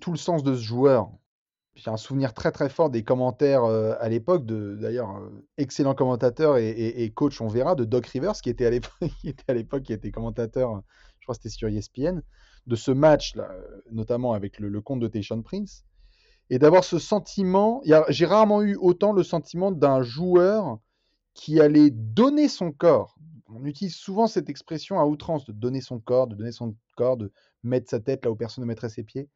tout 0.00 0.10
le 0.10 0.16
sens 0.16 0.42
de 0.42 0.54
ce 0.54 0.62
joueur. 0.62 1.10
J'ai 1.74 1.90
un 1.90 1.98
souvenir 1.98 2.32
très 2.32 2.50
très 2.50 2.70
fort 2.70 2.88
des 2.90 3.04
commentaires 3.04 3.64
euh, 3.64 3.94
à 4.00 4.08
l'époque 4.08 4.46
de 4.46 4.76
d'ailleurs 4.80 5.16
euh, 5.16 5.46
excellent 5.58 5.94
commentateur 5.94 6.56
et, 6.58 7.12
coach 7.14 7.40
on 7.40 7.46
verra 7.46 7.74
de 7.74 7.84
Doc 7.84 8.06
Rivers 8.06 8.34
qui 8.42 8.50
était 8.50 8.66
à 8.66 8.70
l'époque 8.70 8.92
qui 9.20 9.28
était 9.28 9.44
à 9.50 9.54
l'époque 9.54 9.90
était 9.90 10.10
commentateur 10.10 10.82
je 11.18 11.26
crois 11.26 11.34
que 11.34 11.42
c'était 11.42 11.54
sur 11.54 11.68
ESPN 11.68 12.20
de 12.66 12.76
ce 12.76 12.90
match 12.90 13.36
là 13.36 13.50
notamment 13.90 14.34
avec 14.34 14.58
le, 14.58 14.80
compte 14.82 15.00
de 15.00 15.08
Tayshaun 15.08 15.40
Prince 15.40 15.86
et 16.50 16.58
d'avoir 16.58 16.84
ce 16.84 16.98
sentiment 16.98 17.82
j'ai 18.08 18.26
rarement 18.26 18.60
eu 18.62 18.76
autant 18.76 19.14
le 19.14 19.22
sentiment 19.22 19.72
d'un 19.72 20.02
joueur 20.02 20.78
qui 21.32 21.58
allait 21.58 21.90
donner 21.90 22.48
son 22.48 22.70
corps 22.70 23.16
on 23.54 23.64
utilise 23.64 23.94
souvent 23.94 24.26
cette 24.26 24.48
expression 24.48 24.98
à 24.98 25.06
outrance 25.06 25.44
de 25.44 25.52
donner 25.52 25.80
son 25.80 25.98
corps, 25.98 26.26
de 26.26 26.34
donner 26.34 26.52
son 26.52 26.74
corps, 26.96 27.16
de 27.16 27.32
mettre 27.62 27.90
sa 27.90 28.00
tête 28.00 28.24
là 28.24 28.30
où 28.30 28.36
personne 28.36 28.62
ne 28.62 28.68
mettrait 28.68 28.88
ses 28.88 29.02
pieds. 29.02 29.28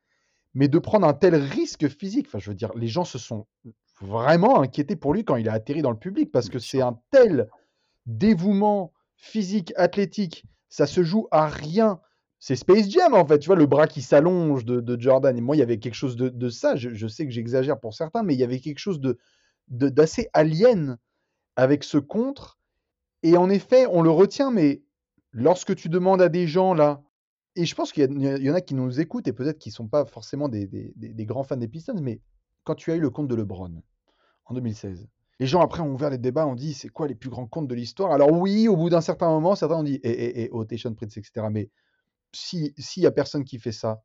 Mais 0.54 0.68
de 0.68 0.78
prendre 0.78 1.06
un 1.06 1.14
tel 1.14 1.34
risque 1.34 1.88
physique, 1.88 2.26
enfin, 2.28 2.38
je 2.38 2.50
veux 2.50 2.56
dire, 2.56 2.72
les 2.74 2.88
gens 2.88 3.04
se 3.04 3.18
sont 3.18 3.46
vraiment 4.00 4.60
inquiétés 4.60 4.96
pour 4.96 5.12
lui 5.12 5.24
quand 5.24 5.36
il 5.36 5.48
a 5.48 5.52
atterri 5.52 5.82
dans 5.82 5.90
le 5.90 5.98
public 5.98 6.32
parce 6.32 6.48
que 6.48 6.58
c'est 6.58 6.80
un 6.80 6.98
tel 7.10 7.48
dévouement 8.06 8.92
physique, 9.16 9.72
athlétique, 9.76 10.44
ça 10.68 10.86
se 10.86 11.02
joue 11.02 11.28
à 11.30 11.48
rien. 11.48 12.00
C'est 12.38 12.56
Space 12.56 12.88
Jam 12.88 13.14
en 13.14 13.26
fait, 13.26 13.38
tu 13.38 13.46
vois, 13.46 13.56
le 13.56 13.66
bras 13.66 13.86
qui 13.86 14.02
s'allonge 14.02 14.64
de, 14.64 15.00
Jordan. 15.00 15.36
Et 15.36 15.40
moi, 15.40 15.56
il 15.56 15.58
y 15.58 15.62
avait 15.62 15.78
quelque 15.78 15.94
chose 15.94 16.16
de, 16.16 16.48
ça. 16.48 16.76
Je, 16.76 17.06
sais 17.06 17.26
que 17.26 17.32
j'exagère 17.32 17.80
pour 17.80 17.94
certains, 17.94 18.22
mais 18.22 18.34
il 18.34 18.40
y 18.40 18.44
avait 18.44 18.60
quelque 18.60 18.78
chose 18.78 19.00
de 19.00 19.18
d'assez 19.68 20.28
alien 20.32 20.96
avec 21.56 21.82
ce 21.82 21.98
contre 21.98 22.56
et 23.22 23.36
en 23.36 23.50
effet, 23.50 23.86
on 23.90 24.02
le 24.02 24.10
retient, 24.10 24.50
mais 24.50 24.82
lorsque 25.32 25.74
tu 25.74 25.88
demandes 25.88 26.22
à 26.22 26.28
des 26.28 26.46
gens 26.46 26.74
là, 26.74 27.02
et 27.56 27.64
je 27.64 27.74
pense 27.74 27.90
qu'il 27.90 28.04
y, 28.04 28.50
en 28.50 28.54
a 28.54 28.60
qui 28.60 28.74
nous 28.74 29.00
écoutent 29.00 29.28
et 29.28 29.32
peut-être 29.32 29.58
qui 29.58 29.70
ne 29.70 29.74
sont 29.74 29.88
pas 29.88 30.04
forcément 30.04 30.48
des, 30.48 30.68
grands 31.20 31.42
fans 31.42 31.56
des 31.56 31.68
Pistons, 31.68 32.00
mais 32.02 32.20
quand 32.64 32.74
tu 32.74 32.92
as 32.92 32.96
eu 32.96 33.00
le 33.00 33.08
compte 33.08 33.28
de 33.28 33.34
LeBron 33.34 33.82
en 34.44 34.54
2016, 34.54 35.08
les 35.38 35.46
gens 35.46 35.62
après 35.62 35.80
ont 35.80 35.92
ouvert 35.92 36.10
les 36.10 36.18
débats, 36.18 36.46
ont 36.46 36.54
dit 36.54 36.74
c'est 36.74 36.88
quoi 36.88 37.06
les 37.08 37.14
plus 37.14 37.30
grands 37.30 37.46
comptes 37.46 37.68
de 37.68 37.74
l'histoire? 37.74 38.12
Alors 38.12 38.30
oui, 38.30 38.68
au 38.68 38.76
bout 38.76 38.90
d'un 38.90 39.00
certain 39.00 39.28
moment, 39.28 39.54
certains 39.54 39.76
ont 39.76 39.82
dit 39.82 40.00
et, 40.02 40.10
et, 40.10 40.44
et 40.44 40.50
Prince, 40.94 41.16
etc. 41.16 41.46
Mais 41.50 41.70
si 42.32 42.74
s'il 42.76 43.02
y 43.02 43.06
a 43.06 43.10
personne 43.10 43.44
qui 43.44 43.58
fait 43.58 43.72
ça, 43.72 44.02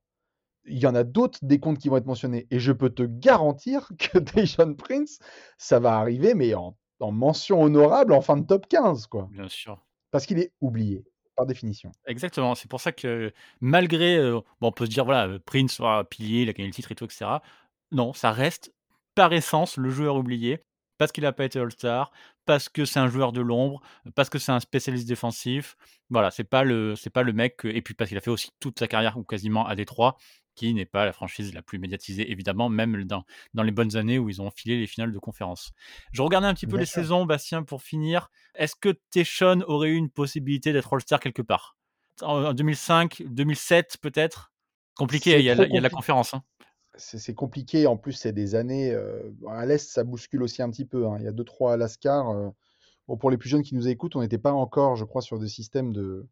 il 0.65 0.79
y 0.79 0.87
en 0.87 0.95
a 0.95 1.03
d'autres 1.03 1.39
des 1.41 1.59
comptes 1.59 1.77
qui 1.77 1.89
vont 1.89 1.97
être 1.97 2.05
mentionnés 2.05 2.47
et 2.51 2.59
je 2.59 2.71
peux 2.71 2.89
te 2.89 3.03
garantir 3.03 3.89
que 3.97 4.17
Tayshaun 4.19 4.75
Prince, 4.75 5.19
ça 5.57 5.79
va 5.79 5.97
arriver, 5.97 6.35
mais 6.35 6.53
en 6.53 6.77
en 7.01 7.11
mention 7.11 7.61
honorable 7.61 8.13
en 8.13 8.21
fin 8.21 8.37
de 8.37 8.45
top 8.45 8.67
15, 8.67 9.07
quoi. 9.07 9.27
Bien 9.31 9.47
sûr. 9.47 9.79
Parce 10.11 10.25
qu'il 10.25 10.39
est 10.39 10.51
oublié, 10.61 11.03
par 11.35 11.45
définition. 11.45 11.91
Exactement, 12.05 12.55
c'est 12.55 12.69
pour 12.69 12.81
ça 12.81 12.91
que 12.91 13.31
malgré, 13.59 14.19
bon, 14.31 14.43
on 14.61 14.71
peut 14.71 14.85
se 14.85 14.91
dire, 14.91 15.05
voilà, 15.05 15.27
heu, 15.27 15.39
Prince, 15.39 15.79
voilà, 15.79 16.03
pilier, 16.03 16.43
il 16.43 16.49
a 16.49 16.53
gagné 16.53 16.67
le 16.67 16.73
titre 16.73 16.91
et 16.91 16.95
tout 16.95 17.05
et 17.05 17.09
cetera. 17.09 17.41
Non, 17.91 18.13
ça 18.13 18.31
reste 18.31 18.73
par 19.15 19.33
essence 19.33 19.77
le 19.77 19.89
joueur 19.89 20.15
oublié, 20.15 20.63
parce 21.01 21.11
qu'il 21.11 21.25
a 21.25 21.31
pas 21.33 21.45
été 21.45 21.57
All-Star, 21.59 22.11
parce 22.45 22.69
que 22.69 22.85
c'est 22.85 22.99
un 22.99 23.07
joueur 23.07 23.31
de 23.31 23.41
l'ombre, 23.41 23.81
parce 24.13 24.29
que 24.29 24.37
c'est 24.37 24.51
un 24.51 24.59
spécialiste 24.59 25.07
défensif. 25.07 25.75
Voilà, 26.11 26.29
c'est 26.29 26.43
pas 26.43 26.63
le 26.63 26.95
c'est 26.95 27.09
pas 27.09 27.23
le 27.23 27.33
mec 27.33 27.57
que 27.57 27.67
et 27.67 27.81
puis 27.81 27.95
parce 27.95 28.09
qu'il 28.09 28.19
a 28.19 28.21
fait 28.21 28.29
aussi 28.29 28.51
toute 28.59 28.77
sa 28.77 28.87
carrière 28.87 29.17
ou 29.17 29.23
quasiment 29.23 29.65
à 29.65 29.73
Détroit, 29.75 30.15
qui 30.53 30.71
n'est 30.75 30.85
pas 30.85 31.05
la 31.05 31.11
franchise 31.11 31.55
la 31.55 31.63
plus 31.63 31.79
médiatisée 31.79 32.29
évidemment, 32.31 32.69
même 32.69 33.03
dans 33.05 33.23
dans 33.55 33.63
les 33.63 33.71
bonnes 33.71 33.95
années 33.97 34.19
où 34.19 34.29
ils 34.29 34.43
ont 34.43 34.51
filé 34.51 34.77
les 34.79 34.85
finales 34.85 35.11
de 35.11 35.17
conférence. 35.17 35.71
Je 36.11 36.21
regardais 36.21 36.45
un 36.45 36.53
petit 36.53 36.67
peu 36.67 36.77
Bien 36.77 36.81
les 36.81 36.85
sûr. 36.85 37.01
saisons, 37.01 37.25
Bastien, 37.25 37.63
pour 37.63 37.81
finir. 37.81 38.29
Est-ce 38.53 38.75
que 38.75 38.89
Tayshaun 39.09 39.61
aurait 39.63 39.89
eu 39.89 39.95
une 39.95 40.11
possibilité 40.11 40.71
d'être 40.71 40.93
All-Star 40.93 41.19
quelque 41.19 41.41
part? 41.41 41.77
En 42.21 42.43
en 42.45 42.53
2005-2007 42.53 43.97
peut-être? 44.01 44.53
Compliqué, 44.95 45.39
il 45.39 45.45
y 45.45 45.49
a 45.49 45.55
la 45.55 45.65
il 45.65 45.73
y 45.73 45.77
a 45.77 45.81
la 45.81 45.89
compliqué. 45.89 45.95
conférence, 45.95 46.35
hein. 46.35 46.43
C'est 46.97 47.33
compliqué, 47.33 47.87
en 47.87 47.95
plus, 47.97 48.11
c'est 48.13 48.33
des 48.33 48.53
années, 48.55 48.91
heu, 48.93 49.33
à 49.49 49.65
l'Est, 49.65 49.89
ça 49.91 50.03
bouscule 50.03 50.43
aussi 50.43 50.61
un 50.61 50.69
petit 50.69 50.83
peu, 50.85 51.07
hein. 51.07 51.15
Il 51.19 51.23
y 51.23 51.27
a 51.27 51.31
2-3 51.31 51.77
Lascars, 51.77 52.31
heu, 52.33 52.51
bon, 53.07 53.17
pour 53.17 53.31
les 53.31 53.37
plus 53.37 53.49
jeunes 53.49 53.63
qui 53.63 53.75
nous 53.75 53.87
écoutent, 53.89 54.15
on 54.17 54.21
n'était 54.21 54.39
pas 54.39 54.53
encore, 54.53 54.95
je 54.97 55.05
crois, 55.05 55.21
sur 55.21 55.39
des 55.39 55.49
systèmes 55.49 55.93
de 55.93 56.27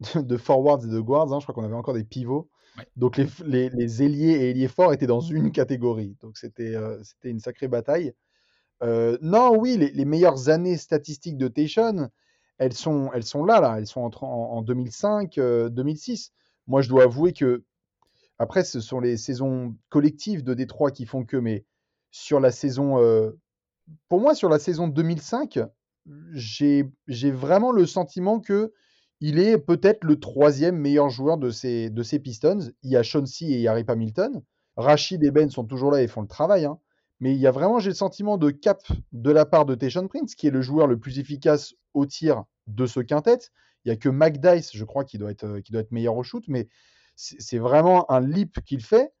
de 0.16 0.36
forwards 0.38 0.84
et 0.84 0.88
de 0.88 1.00
guards, 1.00 1.32
hein. 1.32 1.40
Je 1.40 1.46
crois 1.46 1.54
qu'on 1.54 1.64
avait 1.64 1.74
encore 1.74 1.94
des 1.94 2.04
pivots. 2.04 2.50
Ouais. 2.78 2.84
Donc 2.96 3.16
les 3.18 3.26
les 3.46 3.70
les 3.70 4.02
ailiers 4.02 4.32
et 4.32 4.50
ailiers 4.50 4.68
forts 4.68 4.92
étaient 4.94 5.06
dans 5.08 5.20
une 5.20 5.52
catégorie. 5.52 6.16
Donc 6.22 6.38
c'était, 6.38 6.74
c'était 7.04 7.30
une 7.30 7.40
sacrée 7.40 7.68
bataille. 7.68 8.14
Non, 9.22 9.56
oui, 9.58 9.76
les 9.78 9.90
les 9.92 10.04
meilleures 10.04 10.48
années 10.48 10.76
statistiques 10.76 11.36
de 11.38 11.48
Tayshaun, 11.48 12.10
elles 12.58 12.72
sont 12.74 13.10
elles 13.14 13.24
sont 13.24 13.44
là, 13.44 13.60
là, 13.60 13.76
elles 13.78 13.86
sont 13.86 14.00
entre 14.02 14.24
en 14.24 14.52
en 14.52 14.62
2005, 14.62 15.38
heu, 15.38 15.70
2006. 15.70 16.32
Moi, 16.66 16.82
je 16.82 16.88
dois 16.88 17.04
avouer 17.04 17.32
que 17.32 17.64
après, 18.38 18.64
ce 18.64 18.80
sont 18.80 19.00
les 19.00 19.16
saisons 19.16 19.76
collectives 19.88 20.42
de 20.42 20.54
Détroit 20.54 20.90
qui 20.90 21.06
font 21.06 21.24
que, 21.24 21.36
mais 21.36 21.64
sur 22.10 22.40
la 22.40 22.50
saison, 22.50 23.00
heu, 23.00 23.38
pour 24.08 24.20
moi, 24.20 24.34
sur 24.34 24.48
la 24.48 24.58
saison 24.58 24.88
2005, 24.88 25.60
j'ai 26.32 26.84
vraiment 27.30 27.72
le 27.72 27.86
sentiment 27.86 28.40
qu'il 28.40 29.38
est 29.38 29.58
peut-être 29.58 30.04
le 30.04 30.18
3e 30.18 30.76
meilleur 30.76 31.10
joueur 31.10 31.38
de 31.38 31.50
ces 31.50 32.18
Pistons. 32.22 32.72
Il 32.82 32.90
y 32.90 32.96
a 32.96 33.02
Chauncey 33.02 33.46
et 33.46 33.54
il 33.56 33.60
y 33.60 33.68
Hamilton. 33.68 34.42
Rashid 34.76 35.24
et 35.24 35.30
Ben 35.30 35.48
sont 35.50 35.64
toujours 35.64 35.90
là 35.90 36.02
et 36.02 36.08
font 36.08 36.22
le 36.22 36.28
travail, 36.28 36.64
hein. 36.66 36.78
Mais 37.20 37.34
il 37.34 37.40
y 37.40 37.46
a 37.46 37.50
vraiment, 37.50 37.78
j'ai 37.78 37.88
le 37.88 37.94
sentiment 37.94 38.36
de 38.36 38.50
cap 38.50 38.82
de 39.12 39.30
la 39.30 39.46
part 39.46 39.64
de 39.64 39.74
Tayshaun 39.74 40.06
Prince, 40.06 40.34
qui 40.34 40.48
est 40.48 40.50
le 40.50 40.60
joueur 40.60 40.86
le 40.86 40.98
plus 40.98 41.18
efficace 41.18 41.72
au 41.94 42.04
tir 42.04 42.44
de 42.66 42.84
ce 42.86 43.00
quintet. 43.00 43.38
Il 43.84 43.88
y 43.88 43.90
a 43.90 43.96
que 43.96 44.10
Mac 44.10 44.38
Dice, 44.38 44.76
je 44.76 44.84
crois, 44.84 45.04
qui 45.04 45.16
doit 45.16 45.30
être, 45.30 45.44
heu, 45.44 45.60
qui 45.62 45.72
doit 45.72 45.80
être 45.80 45.92
meilleur 45.92 46.14
au 46.14 46.22
shoot, 46.22 46.44
mais 46.48 46.68
c'est 47.16 47.58
vraiment 47.58 48.10
un 48.10 48.20
leap 48.20 48.60
qu'il 48.64 48.82
fait 48.82 49.12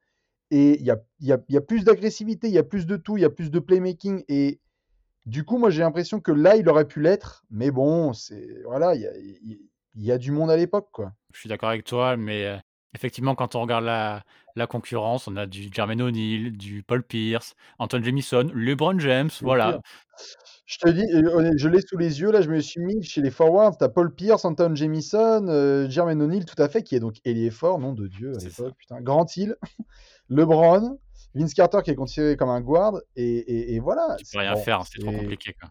et 0.50 0.78
il 0.78 0.86
y 0.86 0.90
a 0.90 0.98
y 1.20 1.32
a 1.32 1.38
y 1.48 1.56
a 1.56 1.60
plus 1.60 1.84
d'agressivité, 1.84 2.48
il 2.48 2.54
y 2.54 2.58
a 2.58 2.64
plus 2.64 2.86
de 2.86 2.96
tout, 2.96 3.16
il 3.16 3.22
y 3.22 3.24
a 3.24 3.30
plus 3.30 3.50
de 3.50 3.58
playmaking 3.58 4.24
et 4.28 4.60
du 5.26 5.44
coup, 5.44 5.58
moi, 5.58 5.70
j'ai 5.70 5.82
l'impression 5.82 6.20
que 6.20 6.30
là, 6.30 6.56
il 6.56 6.68
aurait 6.68 6.86
pu 6.86 7.00
l'être, 7.00 7.44
mais 7.50 7.72
bon, 7.72 8.12
c'est 8.12 8.62
voilà, 8.64 8.94
il 8.94 9.02
y 9.02 9.06
a 9.06 9.12
y 9.96 10.12
a 10.12 10.18
du 10.18 10.30
monde 10.30 10.50
à 10.50 10.56
l'époque, 10.56 10.88
quoi. 10.92 11.12
Je 11.32 11.40
suis 11.40 11.48
d'accord 11.48 11.70
avec 11.70 11.84
toi, 11.84 12.16
mais 12.16 12.44
heu, 12.44 12.58
effectivement, 12.94 13.34
quand 13.34 13.54
on 13.54 13.62
regarde 13.62 13.84
la 13.84 14.22
la 14.56 14.66
concurrence, 14.66 15.28
on 15.28 15.36
a 15.36 15.44
du 15.46 15.68
Jermaine 15.70 16.00
O'Neal, 16.00 16.50
du 16.56 16.82
Paul 16.82 17.02
Pierce, 17.02 17.54
Antawn 17.78 18.02
Jamison, 18.02 18.50
LeBron 18.54 18.98
James, 18.98 19.28
Bien 19.28 19.34
voilà. 19.42 19.70
sûr. 19.72 19.80
Je 20.64 20.78
te 20.78 20.88
dis, 20.88 21.04
honnet 21.28 21.50
je 21.58 21.68
l'ai 21.68 21.80
sous 21.82 21.98
les 21.98 22.20
yeux, 22.20 22.32
là, 22.32 22.40
je 22.40 22.48
me 22.50 22.58
suis 22.60 22.80
mis 22.80 23.02
chez 23.02 23.20
les 23.20 23.30
forwards, 23.30 23.76
tu 23.76 23.84
as 23.84 23.90
Paul 23.90 24.14
Pierce, 24.14 24.46
Antawn 24.46 24.74
Jamison, 24.74 25.46
heu, 25.48 25.88
Jermaine 25.90 26.22
O'Neal, 26.22 26.46
tout 26.46 26.60
à 26.60 26.68
fait, 26.70 26.82
qui 26.82 26.96
est 26.96 27.00
donc 27.00 27.16
ailier 27.26 27.50
fort, 27.50 27.78
nom 27.78 27.92
de 27.92 28.06
Dieu, 28.08 28.32
à 28.34 28.38
C'est 28.40 28.48
l'époque, 28.48 28.74
putain. 28.78 29.00
Grant 29.02 29.26
Hill, 29.36 29.56
LeBron, 30.30 30.98
Vince 31.34 31.52
Carter 31.54 31.80
qui 31.84 31.90
est 31.90 31.94
considéré 31.94 32.36
comme 32.36 32.48
un 32.48 32.62
guard 32.62 32.94
et 33.14 33.24
et 33.36 33.74
et 33.74 33.78
voilà, 33.78 34.16
Tu 34.18 34.24
peux 34.24 34.30
c'est 34.30 34.38
rien 34.38 34.54
bon, 34.54 34.62
faire, 34.62 34.82
c'est 34.86 34.98
trop 35.00 35.12
compliqué, 35.12 35.52
quoi. 35.60 35.70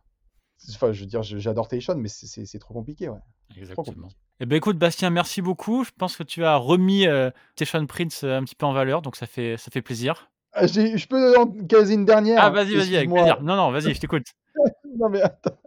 Enfin, 0.72 0.92
je 0.92 1.02
veux 1.02 1.06
dire, 1.06 1.24
j'adore 1.24 1.68
Tayshaun, 1.68 1.96
mais 1.96 2.10
c'est 2.10 2.60
trop 2.60 2.74
compliqué, 2.74 3.10
ouais. 3.10 3.20
Exactement. 3.58 4.08
Et 4.40 4.46
bah, 4.46 4.56
écoute, 4.56 4.78
Bastien, 4.78 5.10
merci 5.12 5.42
beaucoup. 5.42 5.84
Je 5.84 5.92
pense 5.98 6.18
que 6.18 6.24
tu 6.24 6.44
as 6.44 6.56
remis, 6.58 7.06
Tayshaun 7.56 7.86
Prince, 7.86 8.24
heu, 8.24 8.34
un 8.34 8.44
petit 8.44 8.56
peu 8.56 8.66
en 8.66 8.74
valeur, 8.74 9.02
donc 9.02 9.16
ça 9.16 9.28
fait 9.28 9.56
ça 9.58 9.72
fait 9.72 9.82
plaisir. 9.82 10.30
Ah, 10.54 10.68
j'ai 10.68 10.98
je 10.98 11.08
peux 11.08 11.38
en 11.38 11.48
caser 11.48 11.94
une 11.96 12.04
Ah, 12.04 12.06
dernière? 12.06 12.52
vas-y, 12.52 12.76
vas-y, 12.76 12.96
avec 12.96 13.10
plaisir. 13.12 13.42
Non, 13.42 13.56
non, 13.56 13.72
vas-y, 13.72 13.94
je 13.94 14.00
t'écoute. 14.00 14.28
Non, 14.98 15.10
mais 15.10 15.22
attends, 15.22 15.58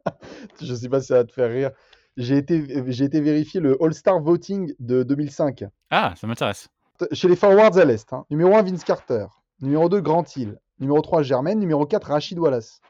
je 0.63 0.75
sais 0.75 0.89
pas 0.89 1.03
si 1.03 1.09
ça 1.09 1.17
va 1.17 1.25
te 1.25 1.33
faire 1.33 1.51
rire. 1.51 1.71
J'ai 2.17 2.39
été 2.39 2.83
j'ai 2.91 3.05
été 3.05 3.21
vérifier 3.21 3.61
le 3.61 3.77
All-Star 3.85 4.19
Voting 4.21 4.73
de 4.79 5.03
2005. 5.03 5.65
Ah, 5.91 6.15
ça 6.17 6.27
m'intéresse. 6.27 6.69
Chez 7.13 7.29
les 7.29 7.37
forwards 7.37 7.77
à 7.77 7.85
l'Est, 7.85 8.11
hein. 8.15 8.25
Numéro 8.31 8.57
1, 8.57 8.63
Vince 8.63 8.85
Carter. 8.85 9.27
Numéro 9.61 9.91
2, 9.91 10.01
Grant 10.01 10.25
Hill. 10.35 10.59
Numéro 10.81 11.03
3, 11.03 11.23
Jermaine. 11.23 11.59
Numéro 11.59 11.85
4, 11.85 12.09
Rasheed 12.09 12.39
Wallace. 12.39 12.81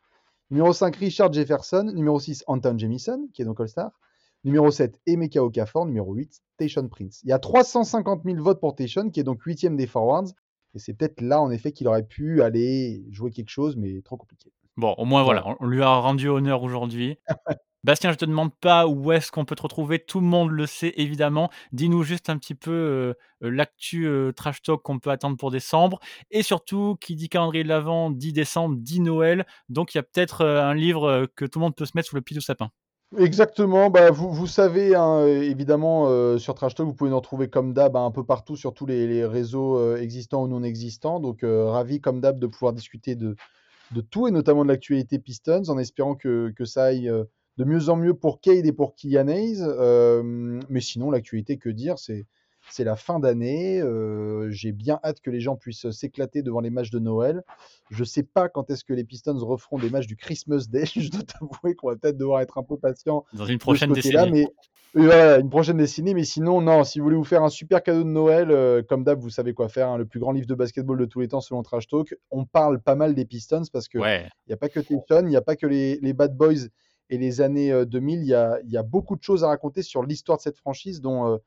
Numéro 0.50 0.73
5, 0.73 0.97
Richard 0.97 1.33
Jefferson. 1.33 1.93
Numéro 1.95 2.19
6, 2.19 2.45
Antawn 2.47 2.78
Jamison, 2.78 3.28
qui 3.33 3.43
est 3.43 3.45
donc 3.45 3.61
All-Star. 3.61 3.93
Numéro 4.45 4.71
7, 4.71 5.00
Emeka 5.07 5.43
Okafor. 5.43 5.87
Numéro 5.87 6.14
8, 6.14 6.43
Tayshaun 6.57 6.88
Prince. 6.88 7.21
Il 7.25 7.28
y 7.28 7.33
a 7.33 7.38
350 7.38 8.23
000 8.25 8.43
votes 8.43 8.61
pour 8.61 8.75
Tayshaun, 8.75 9.11
qui 9.11 9.21
est 9.21 9.25
donc 9.25 9.45
8e 9.45 9.76
des 9.76 9.87
forwards 9.87 10.28
et 10.75 10.78
c'est 10.78 10.95
peut-être 10.95 11.21
là, 11.21 11.40
en 11.40 11.50
effet, 11.50 11.73
qu'il 11.73 11.88
aurait 11.88 12.07
pu 12.07 12.43
aller 12.43 13.05
jouer 13.11 13.31
quelque 13.31 13.50
chose, 13.50 13.76
mais 13.76 14.02
trop 14.02 14.17
compliqué. 14.17 14.52
Bon, 14.76 14.95
au 14.99 15.05
moins, 15.05 15.23
voilà, 15.23 15.57
on 15.61 15.67
lui 15.67 15.83
a 15.83 15.97
rendu 15.97 16.28
honneur 16.28 16.62
aujourd'hui. 16.62 17.19
Bastien, 17.85 18.11
je 18.13 18.17
te 18.17 18.25
demande 18.25 18.51
pas 18.57 18.87
où 18.89 19.13
est-ce 19.13 19.31
qu'on 19.31 19.45
peut 19.45 19.55
te 19.55 19.63
retrouver, 19.63 20.01
tout 20.01 20.19
le 20.21 20.27
monde 20.27 20.51
le 20.51 20.67
sait 20.67 20.93
évidemment. 20.97 21.49
Dis-nous 21.73 22.03
juste 22.03 22.29
un 22.29 22.37
petit 22.37 22.57
peu, 22.57 22.73
heu 22.73 23.15
heu, 23.47 23.51
l'actu, 23.51 24.05
heu, 24.07 24.33
trash 24.35 24.63
talk 24.63 24.83
qu'on 24.83 24.99
peut 24.99 25.11
attendre 25.11 25.37
pour 25.37 25.53
décembre 25.53 26.01
et 26.33 26.43
surtout 26.43 26.97
qui 27.01 27.15
dit 27.15 27.29
calendrier 27.29 27.63
de 27.63 27.69
l'avent 27.69 28.11
dit 28.11 28.33
décembre, 28.33 28.77
dit 28.79 28.99
Noël, 29.01 29.47
donc 29.69 29.95
il 29.95 29.99
y 29.99 30.01
a 30.01 30.03
peut-être, 30.03 30.43
heu, 30.45 30.59
un 30.59 30.75
livre, 30.75 31.27
que 31.37 31.45
tout 31.45 31.61
le 31.61 31.65
monde 31.65 31.77
peut 31.77 31.87
se 31.87 31.93
mettre 31.95 32.09
sous 32.09 32.17
le 32.17 32.23
pied 32.23 32.35
du 32.35 32.41
sapin. 32.43 32.71
Exactement, 33.17 33.89
bah, 33.89 34.11
vous 34.11 34.47
savez, 34.47 34.95
hein, 34.95 35.25
évidemment, 35.27 36.37
sur 36.39 36.55
Trash 36.55 36.75
Talk, 36.75 36.87
vous 36.87 36.95
pouvez 36.95 37.09
nous 37.09 37.17
retrouver 37.17 37.49
comme 37.49 37.73
d'hab, 37.73 37.97
hein, 37.97 38.05
un 38.05 38.11
peu 38.11 38.23
partout 38.25 38.55
sur 38.55 38.75
tous 38.75 38.85
les 38.85 39.25
réseaux, 39.25 39.97
existants 39.97 40.43
ou 40.45 40.47
non 40.49 40.63
existants. 40.63 41.19
Donc, 41.19 41.41
ravi 41.43 42.03
comme 42.03 42.21
d'hab 42.21 42.39
de 42.39 42.47
pouvoir 42.47 42.75
discuter 42.75 43.17
de 43.17 43.39
de 43.93 44.01
tout 44.03 44.29
et 44.29 44.33
notamment 44.33 44.65
de 44.65 44.71
l'actualité 44.71 45.19
Pistons, 45.21 45.65
en 45.69 45.79
espérant 45.79 46.17
que 46.17 46.53
que 46.57 46.65
ça 46.65 46.85
aille, 46.87 47.13
de 47.59 47.65
mieux 47.65 47.88
en 47.91 47.97
mieux 47.97 48.15
pour 48.15 48.41
Cade 48.41 48.65
et 48.67 48.73
pour 48.73 48.95
Hayes. 49.05 49.61
Hem, 49.61 50.61
mais 50.69 50.81
sinon, 50.81 51.11
l'actualité, 51.11 51.59
que 51.59 51.69
dire? 51.69 51.99
C'est 51.99 52.27
c'est 52.71 52.85
la 52.85 52.97
fin 52.97 53.19
d'année, 53.19 53.81
heu, 53.81 54.49
j'ai 54.50 54.73
bien 54.73 55.00
hâte 55.03 55.21
que 55.23 55.31
les 55.31 55.41
gens 55.41 55.57
puissent 55.57 55.91
s'éclater 55.91 56.43
devant 56.43 56.61
les 56.61 56.69
matchs 56.69 56.91
de 56.91 56.99
Noël. 56.99 57.43
Je 57.91 58.05
sais 58.05 58.23
pas 58.23 58.50
quand 58.50 58.71
est-ce 58.71 58.85
que 58.85 58.93
les 58.93 59.05
Pistons 59.05 59.38
referont 59.38 59.79
des 59.79 59.88
matchs 59.88 60.07
du 60.07 60.17
Christmas 60.17 60.67
Day. 60.69 60.85
Je 60.95 61.11
dois 61.11 61.23
t'avouer 61.23 61.75
qu'on 61.75 61.88
va 61.88 61.97
peut-être 61.97 62.19
devoir 62.19 62.43
être 62.43 62.59
un 62.59 62.62
peu 62.62 62.77
patient 62.77 63.25
Dans 63.33 63.47
une 63.47 63.59
prochaine 63.59 63.93
décennie. 63.93 64.47
mais 64.95 65.05
voilà, 65.07 65.38
une 65.38 65.49
prochaine 65.50 65.79
décennie, 65.79 66.15
mais 66.15 66.25
sinon, 66.25 66.61
non, 66.61 66.85
si 66.85 66.99
vous 66.99 67.05
voulez 67.05 67.17
vous 67.17 67.25
faire 67.25 67.43
un 67.43 67.49
super 67.49 67.83
cadeau 67.83 68.03
de 68.05 68.09
Noël, 68.09 68.85
comme 68.87 69.03
d'hab, 69.05 69.19
vous 69.19 69.31
savez 69.31 69.55
quoi 69.55 69.69
faire, 69.69 69.88
hein, 69.88 69.97
le 69.99 70.05
plus 70.07 70.21
grand 70.21 70.33
livre 70.33 70.47
de 70.47 70.55
basketball 70.55 70.99
de 70.99 71.05
tous 71.07 71.21
les 71.21 71.29
temps 71.29 71.41
selon 71.41 71.62
Trash 71.62 71.88
Talk. 71.88 72.15
On 72.31 72.45
parle 72.45 72.81
pas 72.81 72.95
mal 72.97 73.15
des 73.15 73.25
Pistons 73.25 73.62
parce 73.73 73.88
qu'il 73.88 74.00
Ouais, 74.00 74.29
y 74.47 74.53
a 74.53 74.57
pas 74.57 74.69
que 74.69 74.81
Tayshaun, 74.81 75.27
il 75.27 75.33
y 75.33 75.37
a 75.37 75.43
pas 75.43 75.57
que 75.57 75.67
les 75.67 75.99
les 76.03 76.12
Bad 76.12 76.37
Boys 76.37 76.69
et 77.11 77.19
les 77.19 77.41
années, 77.41 77.73
heu, 77.73 77.87
2000, 77.87 78.21
il 78.23 78.27
y 78.29 78.35
a 78.35 78.59
il 78.65 78.71
y 78.71 78.77
a 78.77 78.83
beaucoup 78.83 79.17
de 79.17 79.23
choses 79.23 79.45
à 79.45 79.49
raconter 79.49 79.83
sur 79.83 80.03
l'histoire 80.05 80.38
de 80.38 80.43
cette 80.43 80.59
franchise 80.59 81.00
dont, 81.00 81.41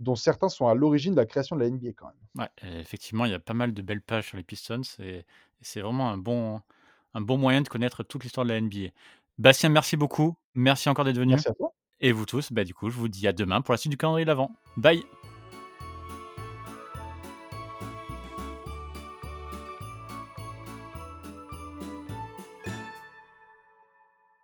dont 0.00 0.16
certains 0.16 0.48
sont 0.50 0.68
à 0.68 0.74
l'origine 0.74 1.12
de 1.14 1.18
la 1.18 1.26
création 1.26 1.56
de 1.56 1.62
la 1.62 1.68
NBA 1.68 1.92
quand 1.96 2.06
même. 2.08 2.16
ouais, 2.38 2.48
effectivement, 2.80 3.24
il 3.24 3.30
y 3.32 3.34
a 3.34 3.38
pas 3.38 3.54
mal 3.54 3.74
de 3.74 3.82
belles 3.82 4.02
pages 4.02 4.28
sur 4.28 4.36
les 4.36 4.42
Pistons 4.42 4.82
et 4.98 5.24
et 5.62 5.64
c'est 5.64 5.80
vraiment 5.80 6.10
un 6.10 6.18
bon 6.18 6.60
un 7.14 7.20
bon 7.20 7.38
moyen 7.38 7.62
de 7.62 7.68
connaître 7.68 8.02
toute 8.02 8.24
l'histoire 8.24 8.44
de 8.46 8.50
la 8.52 8.56
NBA. 8.58 8.90
Bastien, 9.38 9.68
merci 9.68 9.96
beaucoup. 9.96 10.36
Merci 10.54 10.88
encore 10.88 11.04
d'être 11.04 11.18
venu 11.18 11.34
Merci 11.34 11.48
à 11.48 11.54
toi. 11.54 11.74
et 12.00 12.12
vous 12.12 12.26
tous, 12.26 12.52
bah, 12.52 12.64
du 12.64 12.74
coup, 12.74 12.90
je 12.90 12.96
vous 12.98 13.08
dis 13.08 13.28
à 13.28 13.32
demain 13.34 13.62
pour 13.62 13.72
la 13.74 13.78
suite 13.78 13.92
du 13.92 13.96
calendrier 13.98 14.24
de 14.26 14.30
l'avent. 14.30 14.52
Bye. 14.76 15.04